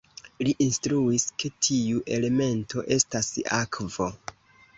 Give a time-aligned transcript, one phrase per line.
[0.45, 4.11] Li instruis, ke tiu elemento estas akvo.